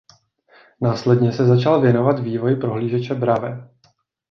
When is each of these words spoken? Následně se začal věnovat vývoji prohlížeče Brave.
Následně 0.81 1.31
se 1.31 1.45
začal 1.45 1.81
věnovat 1.81 2.19
vývoji 2.19 2.55
prohlížeče 2.55 3.13
Brave. 3.15 3.69